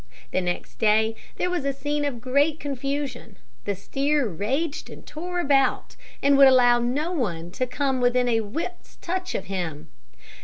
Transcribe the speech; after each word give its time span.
The 0.31 0.41
next 0.41 0.79
day 0.79 1.15
there 1.35 1.51
was 1.51 1.63
a 1.63 1.71
scene 1.71 2.05
of 2.05 2.21
great 2.21 2.59
confusion. 2.59 3.35
The 3.65 3.75
steer 3.75 4.27
raged 4.27 4.89
and 4.89 5.05
tore 5.05 5.39
about, 5.39 5.95
and 6.23 6.35
would 6.39 6.47
allow 6.47 6.79
no 6.79 7.11
one 7.11 7.51
to 7.51 7.67
come 7.67 8.01
within 8.01 8.27
whip 8.51 8.77
touch 8.99 9.35
of 9.35 9.45
him. 9.45 9.89